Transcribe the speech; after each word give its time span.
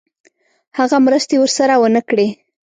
هغه 0.77 0.97
مرستې 1.05 1.35
ورسره 1.39 1.73
ونه 1.81 2.01
کړې. 2.09 2.27